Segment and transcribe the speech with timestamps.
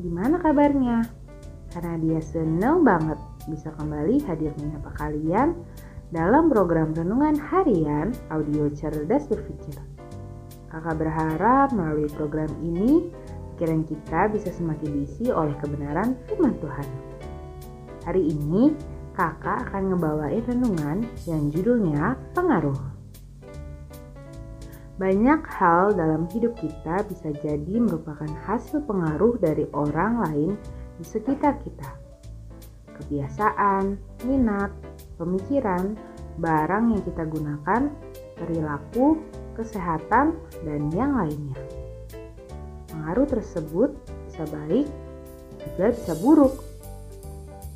[0.00, 1.04] gimana kabarnya?
[1.70, 5.52] Karena dia seneng banget bisa kembali hadir menyapa kalian
[6.14, 9.76] dalam program Renungan Harian Audio Cerdas Berpikir.
[10.70, 13.10] Kakak berharap melalui program ini,
[13.54, 16.88] pikiran kita bisa semakin diisi oleh kebenaran firman Tuhan.
[18.06, 18.74] Hari ini,
[19.12, 22.95] kakak akan ngebawain renungan yang judulnya Pengaruh.
[24.96, 30.50] Banyak hal dalam hidup kita bisa jadi merupakan hasil pengaruh dari orang lain
[30.96, 31.92] di sekitar kita.
[32.96, 34.72] Kebiasaan, minat,
[35.20, 35.92] pemikiran,
[36.40, 37.92] barang yang kita gunakan,
[38.40, 39.20] perilaku,
[39.52, 40.32] kesehatan,
[40.64, 41.60] dan yang lainnya.
[42.88, 43.92] Pengaruh tersebut
[44.24, 44.88] bisa baik,
[45.60, 46.56] juga bisa buruk.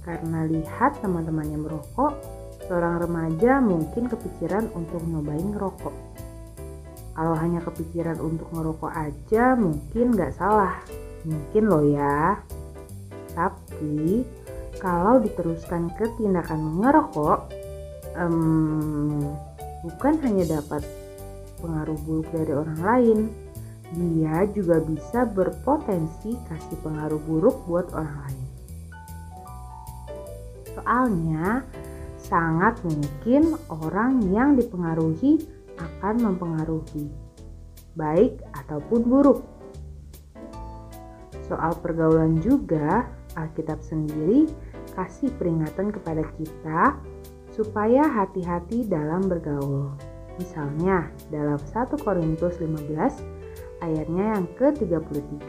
[0.08, 2.16] Karena lihat teman-temannya merokok,
[2.64, 6.09] seorang remaja mungkin kepikiran untuk nyobain ngerokok
[7.14, 10.78] kalau hanya kepikiran untuk ngerokok aja mungkin nggak salah.
[11.26, 12.38] Mungkin loh ya.
[13.36, 14.24] Tapi
[14.80, 17.38] kalau diteruskan ke tindakan ngerokok,
[18.16, 19.20] um,
[19.84, 20.82] bukan hanya dapat
[21.60, 23.18] pengaruh buruk dari orang lain,
[23.92, 28.46] dia juga bisa berpotensi kasih pengaruh buruk buat orang lain.
[30.72, 31.66] Soalnya,
[32.22, 35.42] sangat mungkin orang yang dipengaruhi
[35.80, 37.08] akan mempengaruhi,
[37.96, 39.40] baik ataupun buruk.
[41.48, 44.46] Soal pergaulan juga, Alkitab sendiri
[44.94, 46.98] kasih peringatan kepada kita
[47.54, 49.94] supaya hati-hati dalam bergaul.
[50.38, 53.20] Misalnya dalam 1 Korintus 15
[53.82, 55.48] ayatnya yang ke-33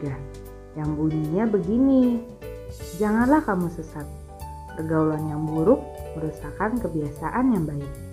[0.76, 2.20] yang bunyinya begini.
[2.96, 4.08] Janganlah kamu sesat.
[4.72, 5.84] Pergaulan yang buruk
[6.16, 8.11] merusakkan kebiasaan yang baik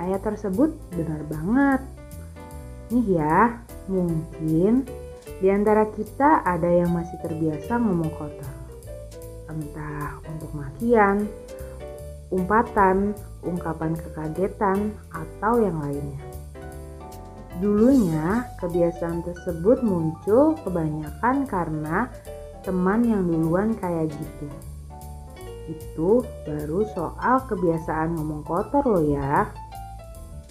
[0.00, 1.80] ayat tersebut benar banget.
[2.92, 4.84] Nih ya, mungkin
[5.40, 8.54] di antara kita ada yang masih terbiasa ngomong kotor.
[9.50, 11.28] Entah untuk makian,
[12.32, 16.22] umpatan, ungkapan kekagetan, atau yang lainnya.
[17.62, 22.10] Dulunya, kebiasaan tersebut muncul kebanyakan karena
[22.66, 24.48] teman yang duluan kayak gitu.
[25.70, 26.10] Itu
[26.44, 29.48] baru soal kebiasaan ngomong kotor loh ya.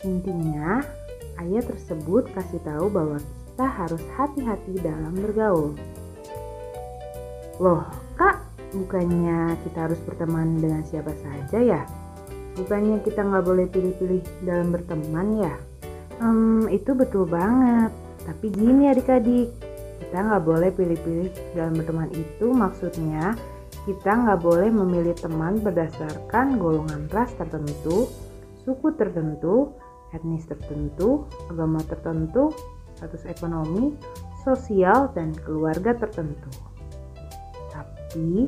[0.04, 0.84] Intinya,
[1.40, 5.72] ayat tersebut kasih tahu bahwa kita harus hati-hati dalam bergaul.
[7.64, 7.88] Loh,
[8.20, 8.44] kak,
[8.76, 11.82] bukannya kita harus berteman dengan siapa saja ya?
[12.60, 15.56] Bukannya kita nggak boleh pilih-pilih dalam berteman ya?
[16.20, 17.94] Hmm, itu betul banget.
[18.28, 19.54] Tapi gini adik-adik,
[20.04, 23.34] kita nggak boleh pilih-pilih dalam berteman itu maksudnya
[23.84, 28.08] kita nggak boleh memilih teman berdasarkan golongan ras tertentu,
[28.64, 29.76] suku tertentu,
[30.14, 32.54] etnis tertentu, agama tertentu,
[32.96, 33.98] status ekonomi,
[34.46, 36.50] sosial, dan keluarga tertentu.
[37.74, 38.48] Tapi,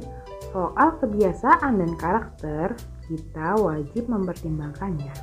[0.53, 2.77] soal kebiasaan dan karakter,
[3.09, 5.13] kita wajib mempertimbangkannya.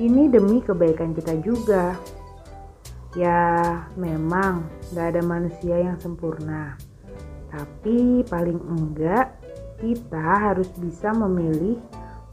[0.00, 1.92] Ini demi kebaikan kita juga.
[3.18, 6.78] Ya, memang gak ada manusia yang sempurna.
[7.50, 9.34] Tapi paling enggak,
[9.82, 11.82] kita harus bisa memilih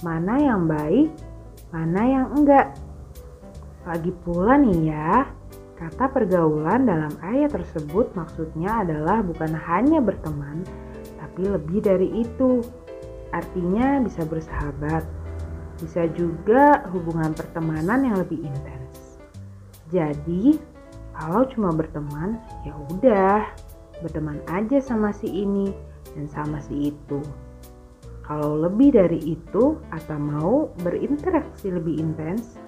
[0.06, 1.10] mana yang baik,
[1.74, 2.78] mana yang enggak.
[3.88, 5.32] Lagi pula nih ya,
[5.80, 10.68] kata pergaulan dalam ayat tersebut maksudnya adalah bukan hanya berteman,
[11.16, 12.60] tapi lebih dari itu.
[13.32, 15.08] Artinya bisa bersahabat,
[15.80, 19.24] bisa juga hubungan pertemanan yang lebih intens.
[19.88, 20.60] Jadi,
[21.16, 23.48] kalau cuma berteman, ya udah,
[24.04, 25.72] berteman aja sama si ini
[26.12, 27.24] dan sama si itu.
[28.28, 32.60] Kalau lebih dari itu atau mau berinteraksi lebih intens,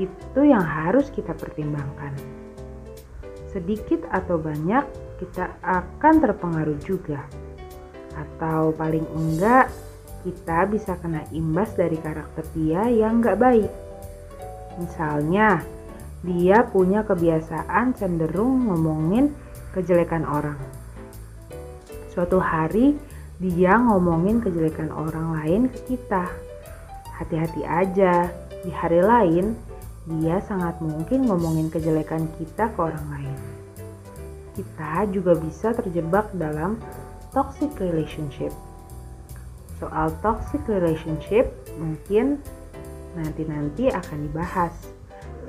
[0.00, 2.16] itu yang harus kita pertimbangkan.
[3.52, 4.84] Sedikit atau banyak
[5.20, 7.20] kita akan terpengaruh juga.
[8.16, 9.68] Atau paling enggak
[10.22, 13.70] kita bisa kena imbas dari karakter dia yang enggak baik.
[14.80, 15.60] Misalnya,
[16.22, 19.34] dia punya kebiasaan cenderung ngomongin
[19.76, 20.56] kejelekan orang.
[22.12, 22.96] Suatu hari
[23.42, 26.30] dia ngomongin kejelekan orang lain ke kita.
[27.18, 28.30] Hati-hati aja,
[28.62, 29.58] di hari lain
[30.02, 33.38] dia sangat mungkin ngomongin kejelekan kita ke orang lain.
[34.52, 36.76] Kita juga bisa terjebak dalam
[37.30, 38.50] toxic relationship.
[39.78, 42.42] Soal toxic relationship mungkin
[43.14, 44.74] nanti-nanti akan dibahas.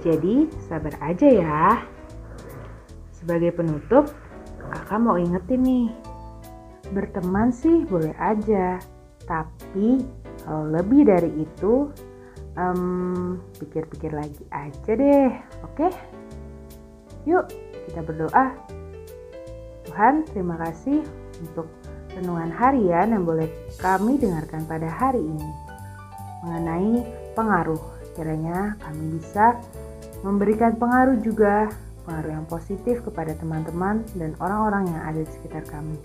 [0.06, 1.68] Jadi sabar aja ya.
[3.16, 4.12] Sebagai penutup,
[4.72, 5.88] kakak mau ingetin nih.
[6.92, 8.78] Berteman sih boleh aja,
[9.24, 10.04] tapi
[10.48, 11.88] lebih dari itu
[12.58, 15.32] um, pikir-pikir lagi aja deh,
[15.66, 15.88] oke?
[17.24, 17.46] Yuk,
[17.90, 18.54] kita berdoa.
[19.88, 21.06] Tuhan, terima kasih
[21.44, 21.68] untuk
[22.14, 23.50] renungan harian yang boleh
[23.82, 25.50] kami dengarkan pada hari ini
[26.44, 26.94] mengenai
[27.34, 27.80] pengaruh.
[28.14, 29.58] Kiranya kami bisa
[30.22, 31.72] memberikan pengaruh juga,
[32.06, 35.98] pengaruh yang positif kepada teman-teman dan orang-orang yang ada di sekitar kami.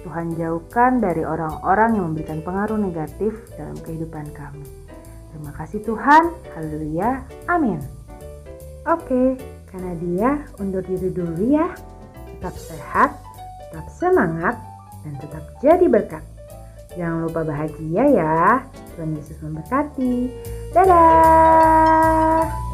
[0.00, 4.64] Tuhan jauhkan dari orang-orang yang memberikan pengaruh negatif dalam kehidupan kami.
[5.30, 6.24] Terima kasih Tuhan,
[6.54, 7.78] haleluya, amin.
[8.88, 9.38] Oke,
[9.70, 11.70] karena dia undur diri dulu ya.
[12.38, 13.10] Tetap sehat,
[13.70, 14.56] tetap semangat,
[15.06, 16.24] dan tetap jadi berkat.
[16.98, 18.66] Jangan lupa bahagia ya.
[18.98, 20.34] Tuhan Yesus memberkati.
[20.74, 22.69] Dadah!